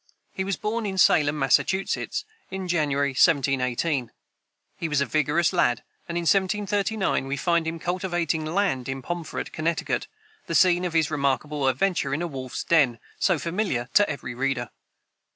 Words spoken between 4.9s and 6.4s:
a vigorous lad, and in